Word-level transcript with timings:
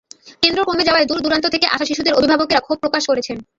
কেন্দ্র 0.43 0.59
কমে 0.63 0.83
যাওয়ায় 0.83 1.07
দূর-দুরান্ত 1.07 1.45
থেকে 1.45 1.65
আসা 1.67 1.85
শিশুদের 1.85 2.13
অভিভাবকেরা 2.13 2.61
ক্ষোভ 2.61 2.77
প্রকাশ 2.79 3.03
করেছেন। 3.07 3.37